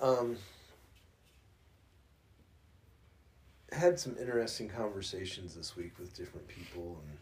[0.00, 0.36] Um,
[3.72, 7.18] had some interesting conversations this week with different people and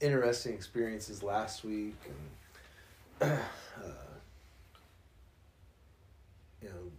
[0.00, 1.96] interesting experiences last week
[3.20, 3.86] and uh,
[6.62, 6.90] you know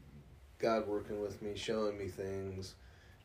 [0.64, 2.76] God working with me, showing me things,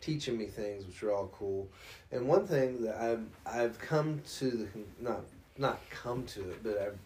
[0.00, 1.68] teaching me things, which are all cool.
[2.10, 4.66] And one thing that I've I've come to the
[5.00, 5.20] not
[5.56, 6.98] not come to it, but I've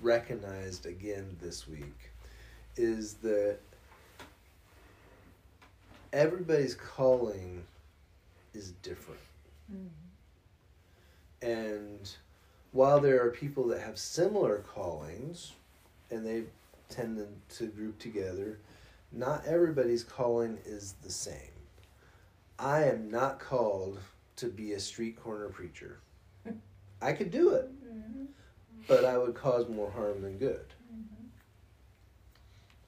[0.00, 2.10] recognized again this week
[2.76, 3.58] is that
[6.12, 7.62] everybody's calling
[8.54, 9.20] is different.
[9.72, 11.48] Mm-hmm.
[11.48, 12.10] And
[12.72, 15.52] while there are people that have similar callings
[16.10, 16.44] and they
[16.88, 17.24] tend
[17.56, 18.58] to group together,
[19.12, 21.34] not everybody's calling is the same.
[22.58, 23.98] I am not called
[24.36, 25.98] to be a street corner preacher.
[27.02, 28.24] I could do it, mm-hmm.
[28.86, 30.66] But I would cause more harm than good.
[30.92, 31.26] Mm-hmm.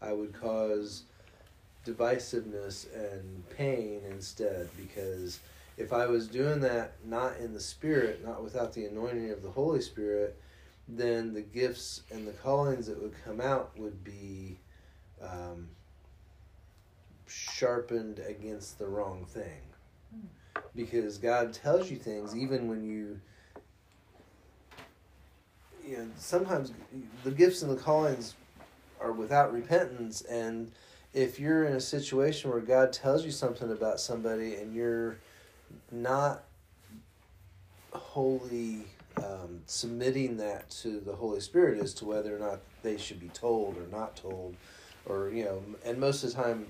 [0.02, 1.04] I would cause
[1.86, 5.40] divisiveness and pain instead because
[5.76, 9.50] if I was doing that not in the Spirit, not without the anointing of the
[9.50, 10.36] Holy Spirit,
[10.88, 14.58] then the gifts and the callings that would come out would be
[15.22, 15.68] um,
[17.26, 19.60] sharpened against the wrong thing.
[20.74, 23.20] Because God tells you things even when you.
[25.88, 26.72] You know, sometimes
[27.24, 28.34] the gifts and the callings
[29.00, 30.70] are without repentance, and
[31.14, 35.16] if you're in a situation where God tells you something about somebody and you're
[35.90, 36.44] not
[37.92, 38.84] wholly
[39.16, 43.30] um, submitting that to the Holy Spirit as to whether or not they should be
[43.30, 44.56] told or not told,
[45.06, 46.66] or you know, and most of the time,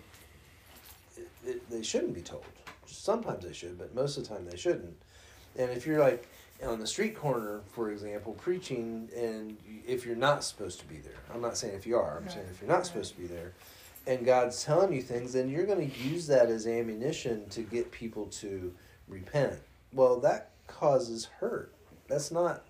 [1.17, 2.45] it, it, they shouldn't be told.
[2.87, 4.97] Sometimes they should, but most of the time they shouldn't.
[5.57, 6.29] And if you're like
[6.67, 9.57] on the street corner, for example, preaching, and
[9.87, 12.33] if you're not supposed to be there, I'm not saying if you are, I'm right.
[12.33, 12.87] saying if you're not right.
[12.87, 13.53] supposed to be there,
[14.07, 17.93] and God's telling you things, then you're going to use that as ammunition to get
[17.93, 18.73] people to
[19.07, 19.55] repent.
[19.93, 21.75] Well, that causes hurt.
[22.09, 22.65] That's not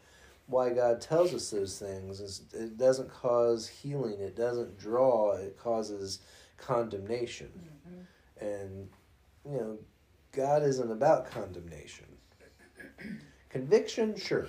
[0.49, 2.43] why God tells us those things.
[2.53, 6.21] It doesn't cause healing, it doesn't draw, it causes
[6.57, 7.51] condemnation.
[7.89, 8.45] Mm-hmm.
[8.45, 8.89] And,
[9.45, 9.79] you know,
[10.33, 12.07] God isn't about condemnation.
[13.51, 14.49] Conviction, sure.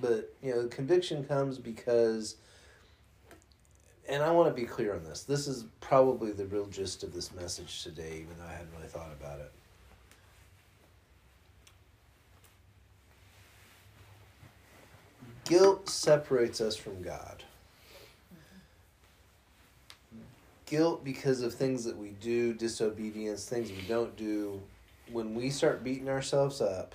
[0.00, 2.36] But, you know, conviction comes because
[4.08, 5.22] and I want to be clear on this.
[5.22, 8.88] This is probably the real gist of this message today, even though I hadn't really
[8.88, 9.52] thought about it.
[15.44, 17.42] Guilt separates us from God.
[20.66, 24.60] Guilt because of things that we do, disobedience, things we don't do.
[25.10, 26.94] When we start beating ourselves up,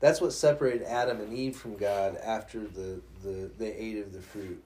[0.00, 4.20] that's what separated Adam and Eve from God after the, the they ate of the
[4.20, 4.62] fruit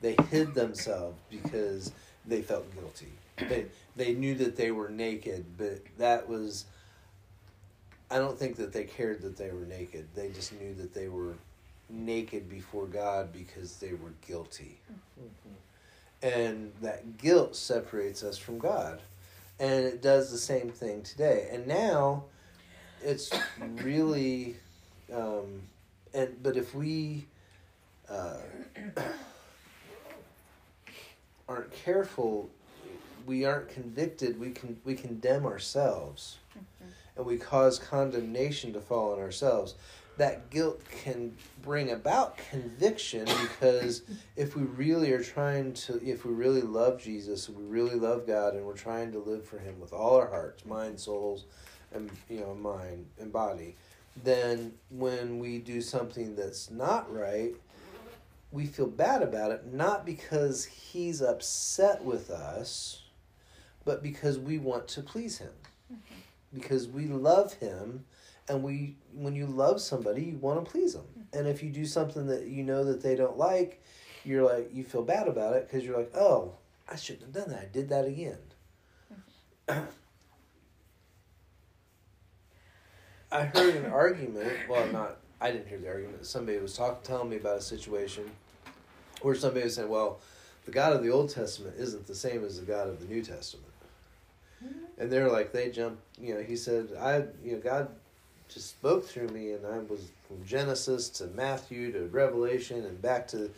[0.00, 1.92] they hid themselves because
[2.26, 3.12] they felt guilty.
[3.36, 3.66] They
[3.96, 6.66] they knew that they were naked, but that was
[8.10, 10.06] I don't think that they cared that they were naked.
[10.14, 11.34] They just knew that they were
[11.88, 14.78] naked before God because they were guilty.
[15.20, 16.26] Mm-hmm.
[16.26, 19.02] And that guilt separates us from God.
[19.58, 21.48] And it does the same thing today.
[21.50, 22.24] And now
[23.02, 23.30] it's
[23.82, 24.56] really
[25.12, 25.62] um,
[26.14, 27.26] and but if we
[28.08, 28.38] uh,
[31.48, 32.48] aren't careful,
[33.26, 34.40] we aren't convicted.
[34.40, 36.90] We can we condemn ourselves, mm-hmm.
[37.16, 39.74] and we cause condemnation to fall on ourselves.
[40.16, 44.02] That guilt can bring about conviction because
[44.36, 48.54] if we really are trying to, if we really love Jesus, we really love God,
[48.54, 51.44] and we're trying to live for Him with all our hearts, mind, souls,
[51.96, 53.74] and you know, mind and body,
[54.22, 57.54] then when we do something that's not right,
[58.52, 63.02] we feel bad about it, not because he's upset with us,
[63.84, 65.52] but because we want to please him.
[65.92, 66.14] Mm-hmm.
[66.54, 68.04] Because we love him,
[68.48, 71.04] and we when you love somebody, you want to please them.
[71.18, 71.38] Mm-hmm.
[71.38, 73.82] And if you do something that you know that they don't like,
[74.24, 76.54] you're like you feel bad about it because you're like, oh,
[76.90, 77.62] I shouldn't have done that.
[77.62, 78.38] I did that again.
[79.68, 79.84] Mm-hmm.
[83.30, 84.52] I heard an argument.
[84.68, 86.24] Well, not I didn't hear the argument.
[86.24, 88.30] Somebody was talking, telling me about a situation
[89.22, 90.20] where somebody was saying, "Well,
[90.64, 93.22] the God of the Old Testament isn't the same as the God of the New
[93.22, 93.72] Testament,"
[94.64, 94.78] mm-hmm.
[94.98, 95.98] and they're like, they jump.
[96.18, 97.88] You know, he said, "I, you know, God
[98.48, 103.28] just spoke through me, and I was from Genesis to Matthew to Revelation and back
[103.28, 103.50] to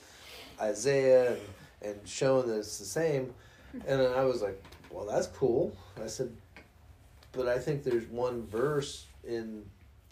[0.61, 1.41] Isaiah, and,
[1.83, 3.33] and showing that it's the same."
[3.87, 4.61] And then I was like,
[4.91, 6.33] "Well, that's cool." I said,
[7.31, 9.65] "But I think there's one verse in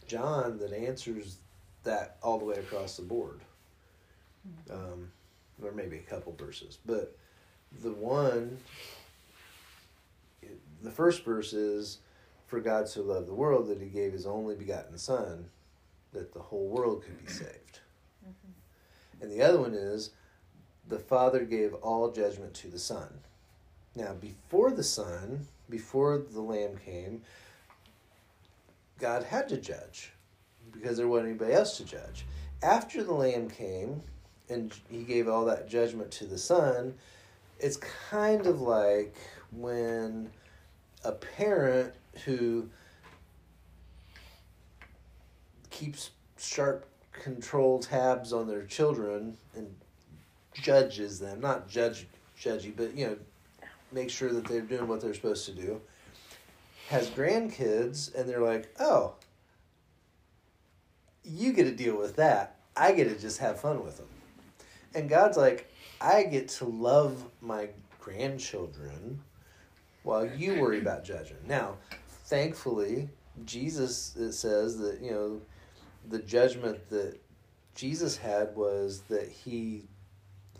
[0.07, 1.39] John that answers
[1.83, 3.41] that all the way across the board.
[4.71, 5.11] Um,
[5.61, 7.17] or maybe a couple verses, but
[7.83, 8.59] the one,
[10.83, 11.99] the first verse is,
[12.47, 15.51] "For God so loved the world that He gave His only begotten Son,
[16.13, 17.81] that the whole world could be saved."
[18.25, 19.23] Mm-hmm.
[19.23, 20.11] And the other one is,
[20.87, 23.21] "The Father gave all judgment to the Son."
[23.97, 27.23] Now, before the Son, before the Lamb came,
[28.99, 30.13] God had to judge
[30.73, 32.25] because there wasn't anybody else to judge.
[32.63, 34.03] After the Lamb came
[34.49, 36.95] and he gave all that judgment to the Son,
[37.59, 39.15] it's kind of like
[39.53, 40.31] when
[41.05, 41.95] a parent
[42.25, 42.69] who
[45.71, 49.75] keeps sharp control tabs on their children and
[50.55, 52.07] judges them, not judge
[52.39, 53.17] judgy, but you know,
[53.93, 55.81] make sure that they're doing what they're supposed to do
[56.89, 59.15] has grandkids and they're like, oh,
[61.25, 62.57] you get to deal with that.
[62.77, 64.07] I get to just have fun with them.
[64.95, 67.69] And God's like, I get to love my
[68.01, 69.21] grandchildren
[70.05, 71.39] while you worry about judging.
[71.47, 71.77] Now,
[72.27, 73.09] thankfully,
[73.45, 75.41] Jesus it says that, you know,
[76.09, 77.19] the judgment that
[77.75, 79.85] Jesus had was that he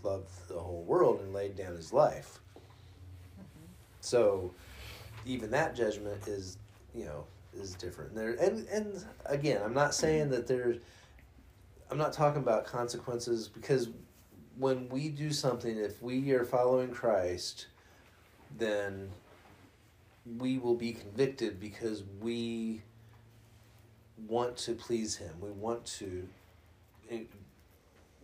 [0.03, 2.41] loved the whole world and laid down his life.
[3.39, 3.67] Mm-hmm.
[4.01, 4.53] So,
[5.27, 6.59] even that judgment is
[6.95, 7.25] you know
[7.55, 8.15] is different.
[8.15, 10.79] There and and again i'm not saying that there's
[11.91, 13.89] i'm not talking about consequences because
[14.59, 17.67] when we do something if we are following christ
[18.59, 19.11] then
[20.39, 22.83] we will be convicted because we
[24.27, 25.35] want to please him.
[25.41, 26.29] We want to
[27.11, 27.21] eh,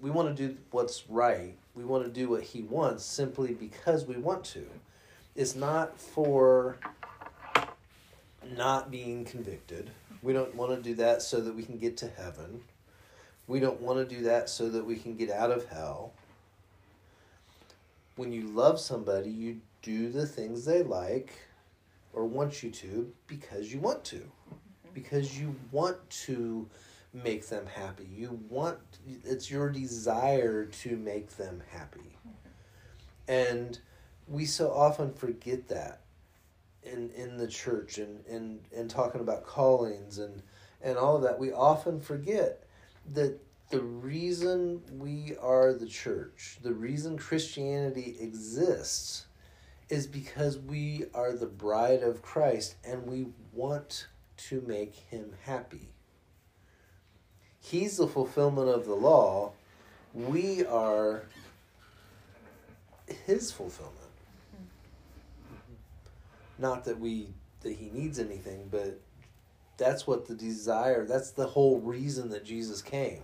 [0.00, 1.56] we want to do what's right.
[1.74, 4.66] We want to do what he wants simply because we want to
[5.34, 6.76] is not for
[8.56, 9.90] not being convicted.
[10.22, 12.62] We don't want to do that so that we can get to heaven.
[13.46, 16.12] We don't want to do that so that we can get out of hell.
[18.16, 21.32] When you love somebody, you do the things they like
[22.12, 24.16] or want you to because you want to.
[24.16, 24.56] Mm-hmm.
[24.94, 26.68] Because you want to
[27.12, 28.06] make them happy.
[28.14, 28.78] You want
[29.24, 32.16] it's your desire to make them happy.
[32.26, 33.32] Mm-hmm.
[33.32, 33.78] And
[34.32, 36.00] we so often forget that
[36.82, 40.42] in in the church and and and talking about callings and
[40.80, 42.64] and all of that we often forget
[43.14, 43.38] that
[43.70, 49.26] the reason we are the church the reason christianity exists
[49.88, 54.06] is because we are the bride of christ and we want
[54.48, 55.88] to make him happy.
[57.60, 59.52] He's the fulfillment of the law.
[60.14, 61.22] We are
[63.26, 64.01] his fulfillment
[66.58, 67.28] not that we
[67.62, 69.00] that he needs anything, but
[69.76, 71.04] that's what the desire.
[71.04, 73.22] That's the whole reason that Jesus came,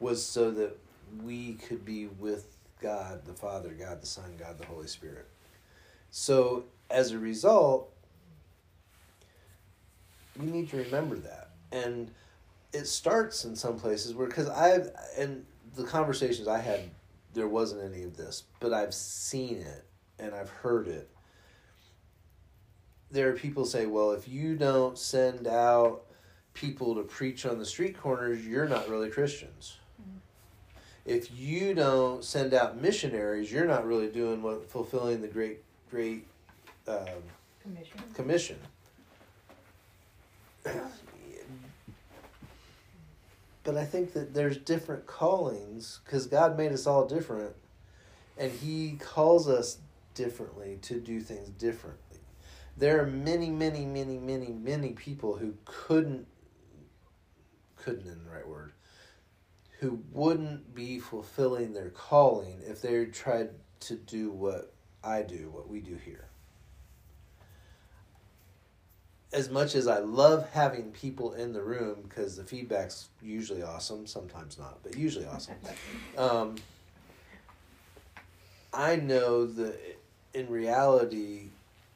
[0.00, 0.78] was so that
[1.22, 5.26] we could be with God the Father, God the Son, God the Holy Spirit.
[6.10, 7.92] So as a result,
[10.38, 12.10] we need to remember that, and
[12.72, 16.80] it starts in some places where because I've and the conversations I had,
[17.34, 19.84] there wasn't any of this, but I've seen it
[20.18, 21.08] and I've heard it
[23.10, 26.02] there are people say, well, if you don't send out
[26.54, 29.78] people to preach on the street corners, you're not really Christians.
[30.00, 30.18] Mm-hmm.
[31.06, 35.60] If you don't send out missionaries, you're not really doing what fulfilling the great,
[35.90, 36.26] great
[36.86, 37.06] um,
[37.62, 38.00] commission.
[38.14, 38.58] commission.
[43.64, 47.54] but I think that there's different callings because God made us all different,
[48.36, 49.78] and He calls us
[50.14, 51.98] differently to do things different
[52.78, 56.26] there are many, many, many, many, many people who couldn't,
[57.76, 58.72] couldn't in the right word,
[59.80, 65.68] who wouldn't be fulfilling their calling if they tried to do what I do, what
[65.68, 66.26] we do here.
[69.32, 74.06] As much as I love having people in the room because the feedback's usually awesome,
[74.06, 75.56] sometimes not, but usually awesome.
[76.16, 76.56] Um,
[78.72, 79.78] I know that
[80.34, 81.48] in reality,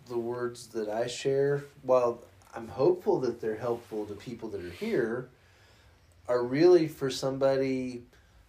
[0.08, 2.22] the words that I share, while
[2.54, 5.28] I'm hopeful that they're helpful to people that are here,
[6.28, 8.02] are really for somebody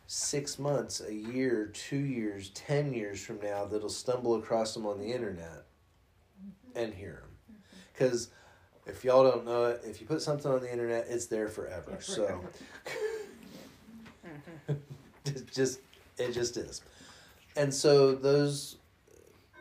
[0.07, 4.99] six months, a year, two years, ten years from now that'll stumble across them on
[4.99, 5.65] the internet
[6.39, 6.77] mm-hmm.
[6.77, 7.57] and hear them.
[7.91, 8.91] Because mm-hmm.
[8.91, 11.97] if y'all don't know it, if you put something on the internet, it's there forever.
[11.99, 12.43] So
[15.25, 15.79] it just
[16.17, 16.81] it just is.
[17.55, 18.77] And so those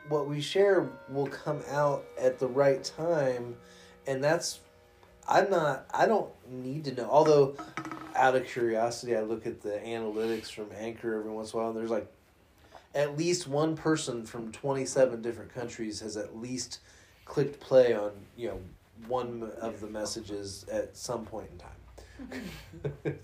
[0.08, 3.56] what we share will come out at the right time
[4.06, 4.60] and that's
[5.28, 7.08] i'm not i don't need to know.
[7.08, 7.56] Although
[8.14, 11.70] out of curiosity i look at the analytics from anchor every once in a while
[11.70, 12.10] and there's like
[12.94, 16.80] at least one person from 27 different countries has at least
[17.24, 18.60] clicked play on you know
[19.08, 22.42] one of the messages at some point in time.
[23.04, 23.08] Mm-hmm.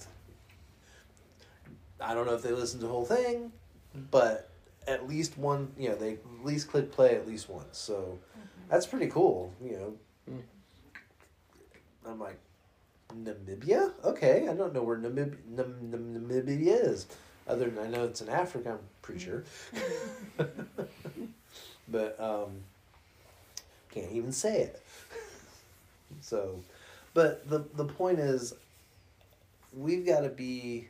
[2.00, 3.52] I don't know if they listened to the whole thing
[4.10, 4.50] but
[4.88, 7.78] at least one you know they at least click play at least once.
[7.78, 8.18] So
[8.68, 9.94] that's pretty cool you know.
[10.30, 10.42] Mm.
[12.06, 12.38] i'm like
[13.14, 13.92] namibia?
[14.04, 17.06] Okay i don't know where Namib- Nam- Nam- namibia is
[17.46, 19.44] other than i know it's in africa i'm pretty sure.
[21.90, 22.50] But um,
[23.90, 24.82] can't even say it.
[26.20, 26.62] so,
[27.14, 28.54] but the the point is,
[29.72, 30.88] we've got to be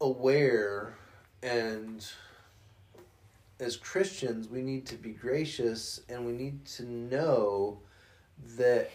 [0.00, 0.94] aware,
[1.42, 2.04] and
[3.60, 7.80] as Christians, we need to be gracious, and we need to know
[8.56, 8.90] that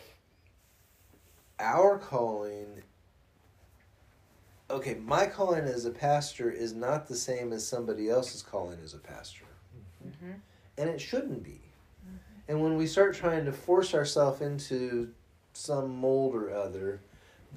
[1.59, 2.83] our calling.
[4.69, 8.93] Okay, my calling as a pastor is not the same as somebody else's calling as
[8.93, 9.45] a pastor
[10.05, 10.33] Mm-hmm.
[10.77, 11.59] and it shouldn't be.
[12.47, 15.09] And when we start trying to force ourselves into
[15.53, 17.01] some mold or other,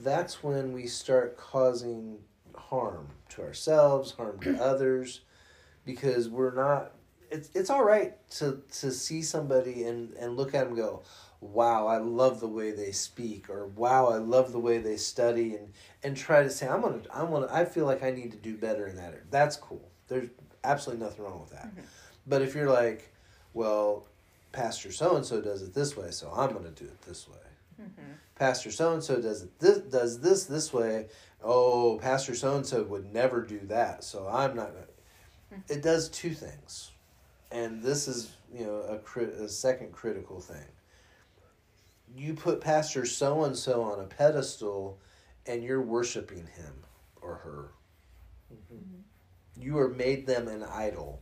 [0.00, 2.19] that's when we start causing
[2.57, 5.21] harm to ourselves, harm to others,
[5.90, 6.92] because we're not.
[7.30, 11.02] It's it's all right to to see somebody and and look at them and go,
[11.40, 15.54] wow, I love the way they speak, or wow, I love the way they study,
[15.54, 18.38] and and try to say, I'm gonna, I'm gonna, I feel like I need to
[18.38, 19.12] do better in that.
[19.12, 19.88] area." That's cool.
[20.09, 20.28] There's
[20.64, 21.70] absolutely nothing wrong with that.
[22.26, 23.12] But if you're like,
[23.54, 24.06] well,
[24.52, 27.28] Pastor so and so does it this way, so I'm going to do it this
[27.28, 27.37] way.
[27.80, 28.12] Mm-hmm.
[28.37, 31.06] Pastor so and so does it this does this this way.
[31.42, 34.75] Oh, Pastor so and so would never do that, so I'm not.
[34.75, 34.87] Gonna.
[35.69, 36.92] It does two things,
[37.50, 40.66] and this is you know a crit, a second critical thing.
[42.14, 44.99] You put Pastor so and so on a pedestal,
[45.47, 46.75] and you're worshiping him
[47.21, 47.71] or her.
[48.52, 49.62] Mm-hmm.
[49.62, 51.21] You are made them an idol.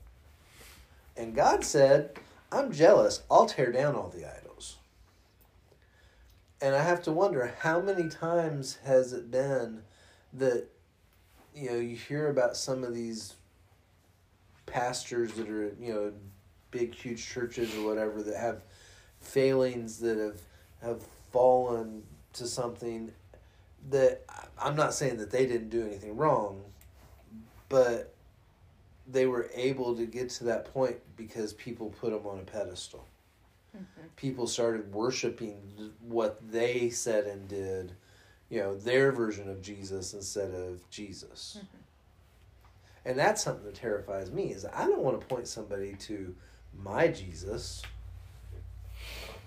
[1.17, 2.19] And God said,
[2.53, 3.23] I'm jealous.
[3.31, 4.77] I'll tear down all the idols.
[6.61, 9.83] And I have to wonder how many times has it been
[10.33, 10.69] that
[11.55, 13.35] you know you hear about some of these
[14.71, 16.13] pastors that are you know
[16.71, 18.63] big huge churches or whatever that have
[19.21, 20.41] failings that have
[20.83, 23.11] have fallen to something
[23.91, 24.23] that
[24.61, 26.63] I'm not saying that they didn't do anything wrong
[27.69, 28.15] but
[29.11, 33.07] they were able to get to that point because people put them on a pedestal.
[33.77, 34.07] Mm-hmm.
[34.17, 37.93] People started worshiping what they said and did,
[38.51, 41.59] you know, their version of Jesus instead of Jesus.
[41.59, 41.77] Mm-hmm.
[43.09, 46.35] And that's something that terrifies me is I don't want to point somebody to
[46.79, 47.83] my Jesus.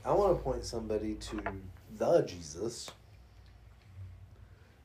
[0.03, 1.43] I want to point somebody to
[1.95, 2.89] the Jesus.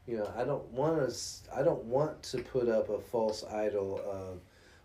[0.06, 1.16] You know, I don't want to.
[1.56, 4.40] I don't want to put up a false idol of,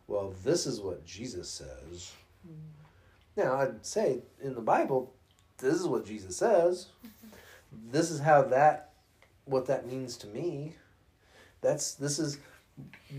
[0.08, 2.14] well, this is what Jesus says.
[2.48, 3.42] Mm-hmm.
[3.42, 5.14] Now, I'd say in the Bible,
[5.58, 6.88] this is what Jesus says.
[7.06, 7.92] Mm-hmm.
[7.92, 8.94] This is how that,
[9.44, 10.76] what that means to me.
[11.60, 12.40] That's this is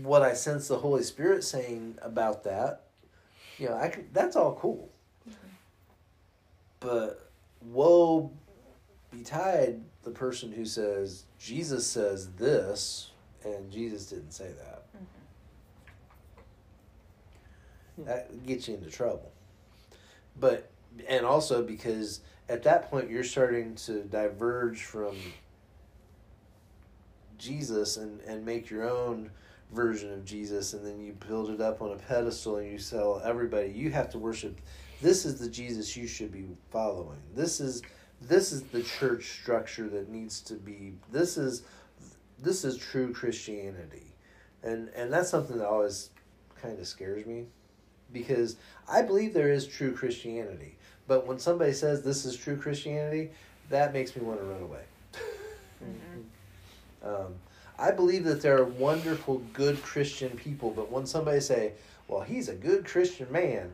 [0.01, 2.83] what I sense the Holy Spirit saying about that.
[3.57, 4.07] You know, I can.
[4.13, 4.89] That's all cool.
[5.29, 5.47] Mm-hmm.
[6.79, 7.29] But
[7.61, 8.31] woe
[9.11, 13.11] betide the person who says Jesus says this
[13.45, 14.83] and Jesus didn't say that.
[17.97, 18.05] Mm-hmm.
[18.05, 19.31] That gets you into trouble.
[20.39, 20.69] But
[21.07, 25.15] and also because at that point you're starting to diverge from
[27.37, 29.29] Jesus and, and make your own
[29.73, 33.21] version of Jesus and then you build it up on a pedestal and you tell
[33.25, 34.59] everybody you have to worship
[35.03, 37.19] this is the Jesus you should be following.
[37.35, 37.81] This is
[38.21, 41.63] this is the church structure that needs to be this is
[42.39, 44.13] this is true Christianity.
[44.63, 46.11] And and that's something that always
[46.55, 47.47] kind of scares me
[48.13, 48.55] because
[48.87, 50.77] I believe there is true Christianity.
[51.05, 53.31] But when somebody says this is true Christianity,
[53.69, 54.83] that makes me want to run away.
[57.03, 57.35] Um,
[57.77, 61.73] I believe that there are wonderful, good Christian people, but when somebody say,
[62.07, 63.73] "Well, he's a good Christian man,"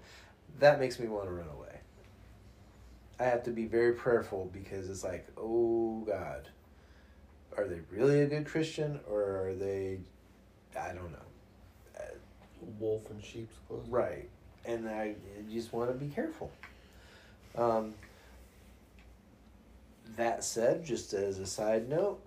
[0.60, 1.79] that makes me want to run away.
[3.20, 6.48] I have to be very prayerful because it's like, oh God,
[7.58, 10.00] are they really a good Christian or are they?
[10.79, 11.18] I don't know.
[12.79, 13.91] Wolf in sheep's clothing.
[13.91, 14.29] Right,
[14.65, 15.15] and I
[15.51, 16.51] just want to be careful.
[17.56, 17.94] Um,
[20.15, 22.22] that said, just as a side note,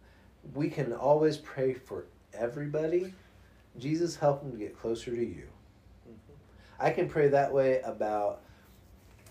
[0.54, 3.14] we can always pray for everybody.
[3.78, 5.48] Jesus, help them to get closer to you.
[6.08, 6.34] Mm-hmm.
[6.80, 8.42] I can pray that way about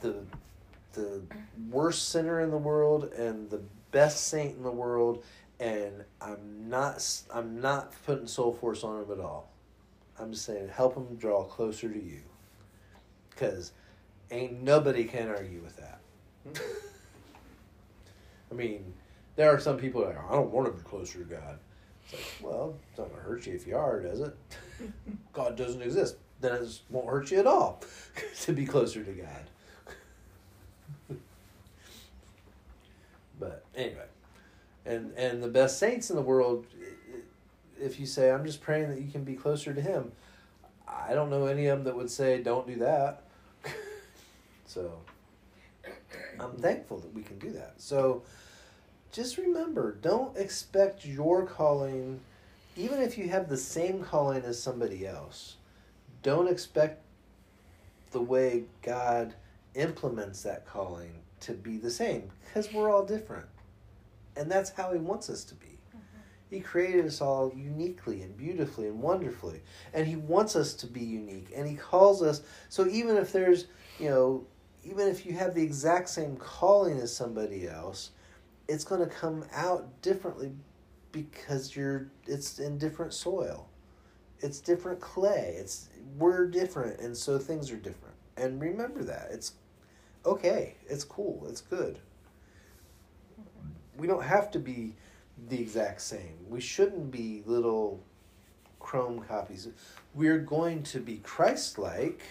[0.01, 0.23] the
[0.93, 1.21] the
[1.69, 5.23] worst sinner in the world and the best saint in the world,
[5.59, 9.49] and I'm not I'm not putting soul force on them at all.
[10.19, 12.21] I'm just saying, help them draw closer to you.
[13.29, 13.71] Because
[14.29, 15.99] ain't nobody can argue with that.
[16.45, 16.71] Hmm.
[18.51, 18.93] I mean,
[19.35, 21.59] there are some people like, I don't want to be closer to God.
[22.03, 24.35] It's like, well, it's not going to hurt you if you are, does it?
[25.33, 26.17] God doesn't exist.
[26.41, 27.81] Then it won't hurt you at all
[28.41, 29.45] to be closer to God.
[33.39, 34.05] but anyway,
[34.85, 36.65] and and the best saints in the world,
[37.79, 40.11] if you say, I'm just praying that you can be closer to Him,
[40.87, 43.23] I don't know any of them that would say, don't do that.
[44.65, 44.91] so
[46.39, 47.75] I'm thankful that we can do that.
[47.77, 48.23] So
[49.11, 52.19] just remember don't expect your calling,
[52.77, 55.57] even if you have the same calling as somebody else,
[56.23, 57.03] don't expect
[58.11, 59.33] the way God
[59.75, 63.45] implements that calling to be the same because we're all different.
[64.35, 65.67] And that's how He wants us to be.
[65.67, 66.55] Mm-hmm.
[66.55, 69.61] He created us all uniquely and beautifully and wonderfully.
[69.93, 71.49] And He wants us to be unique.
[71.55, 72.41] And He calls us.
[72.69, 73.67] So even if there's,
[73.99, 74.45] you know,
[74.83, 78.11] even if you have the exact same calling as somebody else,
[78.71, 80.51] it's going to come out differently
[81.11, 83.67] because you're it's in different soil.
[84.39, 85.55] It's different clay.
[85.57, 88.15] It's we're different and so things are different.
[88.37, 89.27] And remember that.
[89.31, 89.53] It's
[90.25, 90.75] okay.
[90.87, 91.45] It's cool.
[91.49, 91.99] It's good.
[93.97, 94.95] We don't have to be
[95.49, 96.37] the exact same.
[96.49, 98.01] We shouldn't be little
[98.79, 99.67] chrome copies.
[100.15, 102.23] We're going to be Christ like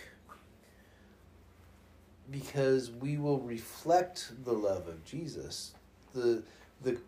[2.30, 5.74] because we will reflect the love of Jesus.
[6.14, 6.42] The
[6.82, 6.98] the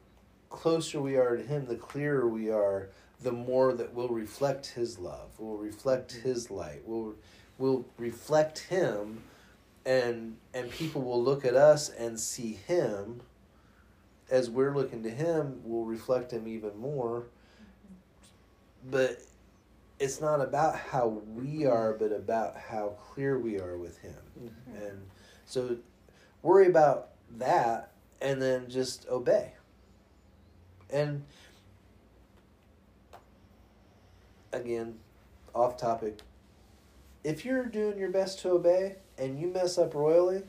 [0.50, 2.88] closer we are to him, the clearer we are,
[3.20, 5.30] the more that we'll reflect his love.
[5.38, 6.82] We'll reflect his light.
[6.84, 7.14] We'll
[7.58, 9.22] we'll reflect him
[9.84, 13.22] and and people will look at us and see him
[14.32, 17.24] as we're looking to him, we'll reflect him even more.
[18.90, 19.18] But
[20.00, 24.16] it's not about how we are, but about how clear we are with him.
[24.40, 24.82] Mm-hmm.
[24.82, 25.02] And
[25.44, 25.76] so
[26.40, 27.91] worry about that
[28.22, 29.52] and then just obey.
[30.90, 31.24] And
[34.52, 34.98] again,
[35.54, 36.20] off topic.
[37.24, 40.42] If you're doing your best to obey and you mess up royally,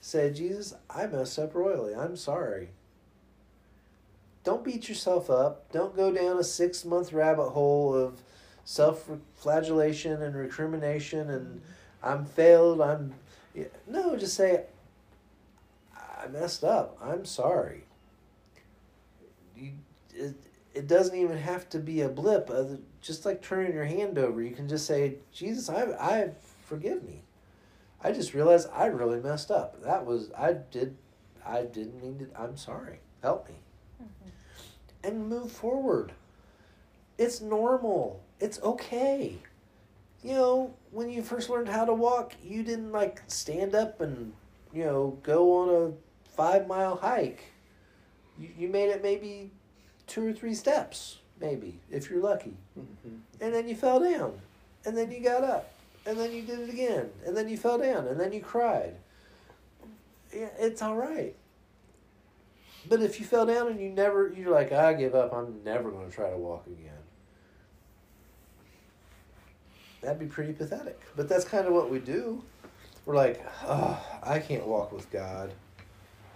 [0.00, 1.94] say, Jesus, I messed up royally.
[1.94, 2.70] I'm sorry.
[4.44, 5.70] Don't beat yourself up.
[5.72, 8.22] Don't go down a six month rabbit hole of
[8.64, 11.60] self flagellation and recrimination and
[12.02, 12.80] I'm failed.
[12.80, 13.14] I'm.
[13.88, 14.64] No, just say,
[16.28, 16.98] I messed up.
[17.02, 17.84] I'm sorry.
[19.56, 19.72] You,
[20.14, 20.34] it,
[20.74, 22.50] it doesn't even have to be a blip.
[22.50, 26.30] Uh, just like turning your hand over, you can just say, Jesus, I, I
[26.64, 27.22] forgive me.
[28.02, 29.82] I just realized I really messed up.
[29.82, 30.96] That was I did,
[31.44, 32.40] I didn't mean to.
[32.40, 33.00] I'm sorry.
[33.22, 33.56] Help me
[35.02, 36.12] and move forward.
[37.16, 38.22] It's normal.
[38.40, 39.38] It's okay.
[40.22, 44.32] You know, when you first learned how to walk, you didn't like stand up and,
[44.72, 46.07] you know, go on a
[46.38, 47.42] five mile hike.
[48.38, 49.50] You, you made it maybe
[50.06, 52.54] two or three steps, maybe, if you're lucky.
[52.78, 53.16] Mm-hmm.
[53.40, 54.40] And then you fell down.
[54.86, 55.74] And then you got up.
[56.06, 57.10] And then you did it again.
[57.26, 58.06] And then you fell down.
[58.06, 58.94] And then you cried.
[60.32, 61.34] Yeah, it's all right.
[62.88, 65.34] But if you fell down and you never, you're like, I give up.
[65.34, 66.92] I'm never going to try to walk again.
[70.00, 71.00] That'd be pretty pathetic.
[71.16, 72.44] But that's kind of what we do.
[73.04, 75.52] We're like, oh, I can't walk with God.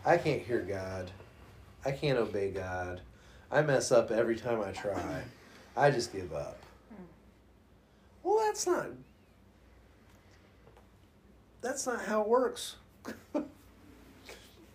[0.05, 1.11] I can't hear God.
[1.85, 3.01] I can't obey God.
[3.51, 5.23] I mess up every time I try.
[5.77, 6.59] I just give up.
[8.23, 8.87] Well, that's not.
[11.61, 12.77] That's not how it works.
[13.35, 13.45] you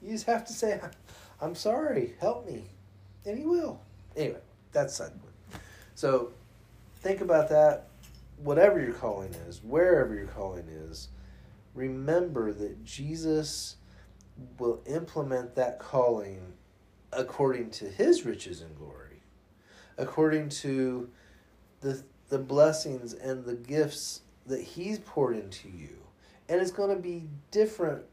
[0.09, 0.79] just have to say,
[1.41, 2.63] I'm sorry, help me.
[3.25, 3.81] And he will.
[4.15, 4.39] Anyway,
[4.71, 5.11] that's that.
[5.95, 6.31] So
[6.97, 7.87] think about that.
[8.37, 11.09] Whatever your calling is, wherever your calling is,
[11.73, 13.75] remember that Jesus
[14.59, 16.53] will implement that calling
[17.11, 19.21] according to his riches and glory,
[19.97, 21.09] according to
[21.81, 25.97] the, the blessings and the gifts that he's poured into you.
[26.49, 28.03] And it's going to be different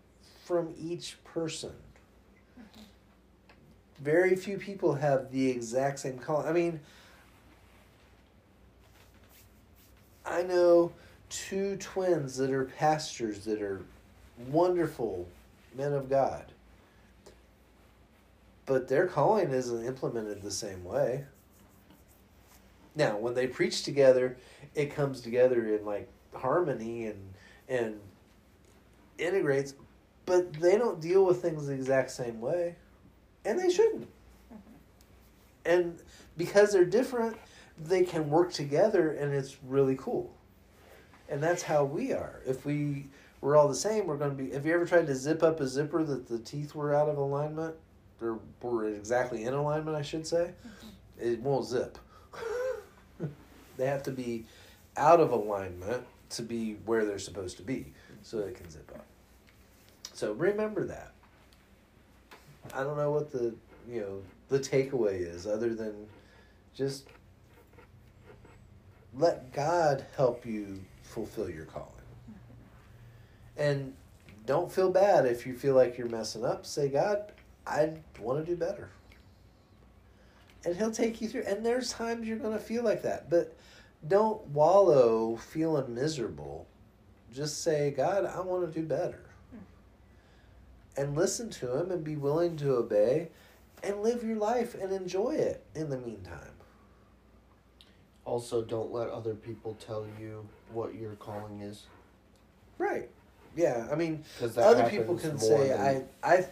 [0.45, 1.73] from each person
[4.05, 6.47] very few people have the exact same calling.
[6.47, 6.81] I mean,
[10.27, 10.93] I know
[11.31, 13.83] two twins that are pastors that are
[14.49, 15.27] wonderful
[15.77, 16.53] men of God.
[18.67, 21.25] But their calling isn't implemented the same way.
[22.97, 24.37] Now, when they preach together,
[24.75, 27.35] it comes together in like harmony and
[27.69, 28.01] and
[29.19, 29.75] integrates,
[30.27, 32.77] but they don't deal with things the exact same way
[33.45, 34.09] and they shouldn't.
[34.53, 35.71] Mm-hmm.
[35.71, 35.99] And
[36.37, 37.37] because they're different,
[37.79, 40.33] they can work together, and it's really cool.
[41.29, 42.41] And that's how we are.
[42.47, 43.07] If we
[43.45, 44.51] were all the same, we're going to be.
[44.53, 47.19] Have you ever tried to zip up a zipper that the teeth were out of
[47.19, 47.75] alignment?
[48.23, 50.53] Or were exactly in alignment, I should say?
[50.67, 51.29] Mm-hmm.
[51.29, 51.99] It won't zip.
[53.77, 54.47] they have to be
[54.97, 59.05] out of alignment to be where they're supposed to be so it can zip up.
[60.15, 61.13] So remember that.
[62.75, 63.55] I don't know what the
[63.87, 66.07] you know the takeaway is other than
[66.73, 67.09] just
[69.13, 71.94] let God help you fulfill your calling.
[73.57, 73.95] And
[74.47, 76.67] don't feel bad if you feel like you're messing up.
[76.67, 77.33] Say, God,
[77.67, 78.91] I want to do better.
[80.65, 81.45] And He'll take you through.
[81.47, 83.31] And there's times you're going to feel like that.
[83.31, 83.57] But
[84.07, 86.67] don't wallow feeling miserable.
[87.33, 89.21] Just say, God, I want to do better.
[90.97, 93.29] And listen to Him and be willing to obey
[93.83, 96.53] and live your life and enjoy it in the meantime.
[98.25, 101.87] Also, don't let other people tell you what your calling is.
[102.79, 103.11] Right.
[103.57, 103.87] Yeah.
[103.91, 104.25] I mean,
[104.57, 106.47] other people can say, than- I, I,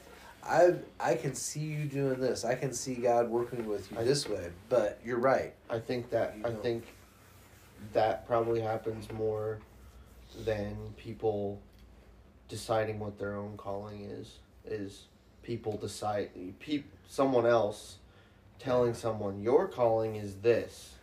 [0.45, 2.45] I, I can see you doing this.
[2.45, 4.51] I can see God working with you I- this way.
[4.69, 5.55] But you're right.
[5.71, 6.63] I think that You I don't.
[6.63, 6.85] think
[7.93, 9.59] that probably happens more
[10.45, 11.61] than people
[12.49, 14.39] deciding what their own calling is.
[14.65, 15.05] Is
[15.43, 17.97] people decide peop, someone else
[18.59, 20.95] telling someone your calling is this.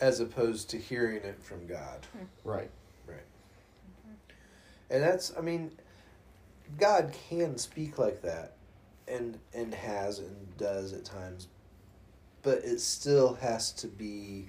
[0.00, 2.06] As opposed to hearing it from God.
[2.12, 2.24] Hmm.
[2.48, 2.70] Right.
[4.92, 5.72] And that's, I mean,
[6.78, 8.52] God can speak like that,
[9.08, 11.48] and and has and does at times,
[12.42, 14.48] but it still has to be,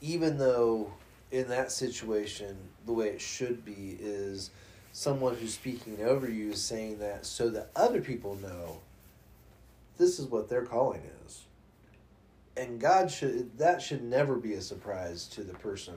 [0.00, 0.92] even though
[1.30, 4.50] in that situation the way it should be is
[4.92, 8.78] someone who's speaking over you is saying that so that other people know
[9.98, 11.42] this is what their calling is.
[12.56, 15.96] And God should that should never be a surprise to the person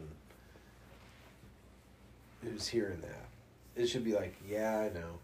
[2.43, 3.30] who's hearing that.
[3.75, 5.19] It should be like, yeah, I know.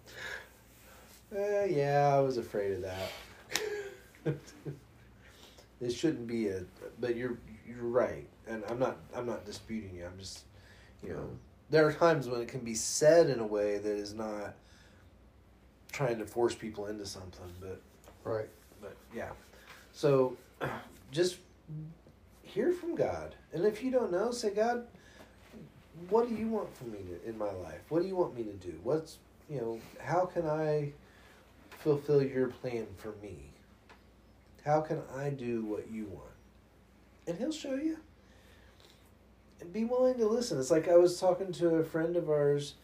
[1.35, 3.09] Uh, yeah, I was afraid of that.
[5.81, 6.63] it shouldn't be a,
[6.99, 10.05] but you're you're right, and I'm not I'm not disputing you.
[10.05, 10.45] I'm just,
[11.03, 11.27] you know,
[11.69, 14.53] there are times when it can be said in a way that is not
[15.91, 17.81] trying to force people into something, but
[18.23, 18.49] Right.
[18.81, 19.31] but yeah.
[19.93, 20.37] So
[21.11, 21.37] just
[22.43, 23.35] hear from God.
[23.53, 24.85] And if you don't know, say, God,
[26.09, 27.81] what do you want from me to, in my life?
[27.89, 28.79] What do you want me to do?
[28.83, 29.17] What's,
[29.49, 30.91] you know, how can I
[31.79, 33.37] fulfill your plan for me?
[34.65, 36.27] How can I do what you want?
[37.27, 37.97] And he'll show you.
[39.59, 40.59] And be willing to listen.
[40.59, 42.75] It's like I was talking to a friend of ours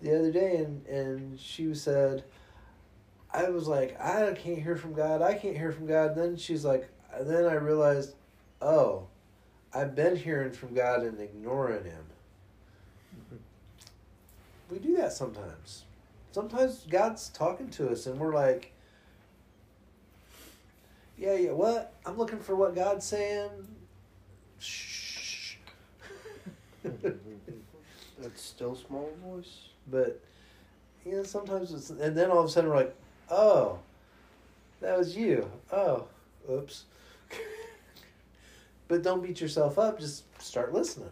[0.00, 2.24] the other day and, and she said,
[3.32, 5.22] I was like, I can't hear from God.
[5.22, 6.14] I can't hear from God.
[6.14, 6.88] Then she's like,
[7.20, 8.14] then I realized,
[8.60, 9.06] oh,
[9.74, 12.04] I've been hearing from God and ignoring Him.
[14.72, 15.84] We do that sometimes.
[16.30, 18.72] Sometimes God's talking to us and we're like,
[21.18, 21.92] yeah, yeah, what?
[22.06, 23.50] I'm looking for what God's saying.
[24.58, 25.56] Shh.
[26.82, 29.68] That's still small voice.
[29.90, 30.18] But
[31.04, 32.96] you know, sometimes it's and then all of a sudden we're like,
[33.30, 33.78] oh,
[34.80, 35.50] that was you.
[35.70, 36.06] Oh,
[36.50, 36.84] oops.
[38.88, 40.00] but don't beat yourself up.
[40.00, 41.10] Just start listening.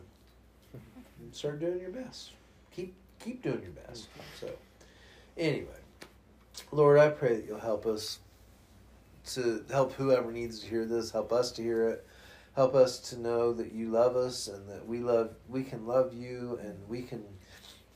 [1.33, 2.31] Start doing your best.
[2.75, 4.09] Keep keep doing your best.
[4.38, 4.50] So,
[5.37, 5.68] anyway,
[6.72, 8.18] Lord, I pray that you'll help us
[9.35, 11.11] to help whoever needs to hear this.
[11.11, 12.06] Help us to hear it.
[12.56, 15.30] Help us to know that you love us and that we love.
[15.48, 17.22] We can love you and we can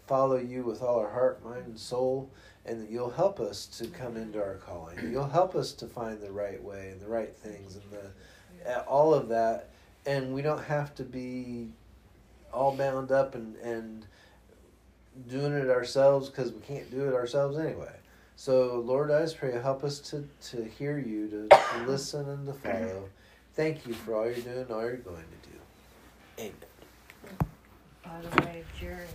[0.06, 2.30] follow you with all our heart, mind, and soul,
[2.66, 4.98] and that you'll help us to come into our calling.
[5.10, 9.12] You'll help us to find the right way and the right things and the all
[9.12, 9.70] of that,
[10.06, 11.70] and we don't have to be
[12.52, 14.06] all bound up and and
[15.28, 17.94] doing it ourselves because we can't do it ourselves anyway.
[18.36, 22.46] So Lord, I just pray help us to to hear you, to, to listen and
[22.46, 23.08] to follow.
[23.54, 25.56] Thank you for all you're doing, and all you're going to do.
[26.38, 26.54] Amen.
[28.02, 29.06] By the way, Jerry.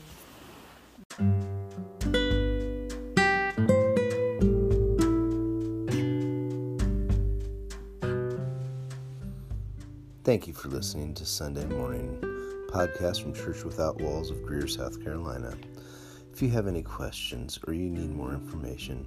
[10.24, 12.20] Thank you for listening to Sunday Morning
[12.70, 15.58] Podcast from Church Without Walls of Greer, South Carolina.
[16.40, 19.06] If you have any questions or you need more information,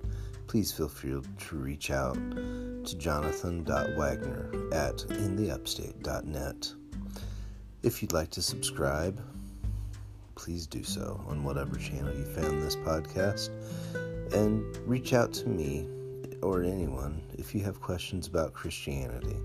[0.49, 1.19] please feel free
[1.49, 6.73] to reach out to jonathan.wagner at intheupstate.net.
[7.83, 9.19] If you'd like to subscribe,
[10.35, 13.49] please do so on whatever channel you found this podcast
[14.35, 15.89] and reach out to me
[16.43, 19.39] or anyone if you have questions about Christianity.